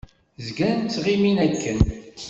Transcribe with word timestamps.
Zgan 0.45 0.79
ttɣimin 0.83 1.37
akken. 1.45 1.79